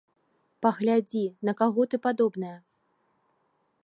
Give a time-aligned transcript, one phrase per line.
[0.65, 2.57] Паглядзі, на каго ты падобная!